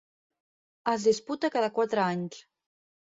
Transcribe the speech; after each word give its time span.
Es 0.95 1.05
disputa 1.09 1.53
cada 1.57 1.71
quatre 1.79 2.03
anys. 2.09 2.41